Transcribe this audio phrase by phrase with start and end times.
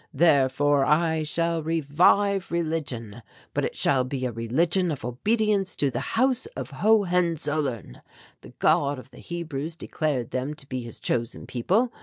[0.15, 3.21] Therefore I shall revive religion,
[3.53, 8.01] but it shall be a religion of obedience to the House of Hohenzollern.
[8.41, 11.91] The God of the Hebrews declared them to be his chosen people.